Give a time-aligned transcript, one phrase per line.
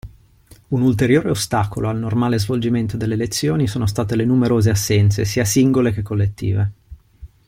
[0.69, 5.91] Un ulteriore ostacolo al normale svolgimento delle lezioni sono state le numerose assenze sia singole
[5.91, 6.71] che collettive.